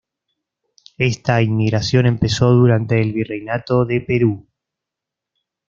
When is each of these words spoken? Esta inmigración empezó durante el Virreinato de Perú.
Esta 0.97 1.43
inmigración 1.43 2.07
empezó 2.07 2.49
durante 2.53 2.99
el 2.99 3.13
Virreinato 3.13 3.85
de 3.85 4.01
Perú. 4.01 4.47